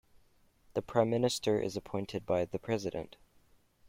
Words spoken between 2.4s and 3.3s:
the President.